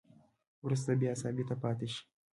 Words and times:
وروسته 0.65 0.91
بیا 1.01 1.13
ثابته 1.21 1.55
پاتې 1.63 1.87
شوې 1.93 2.03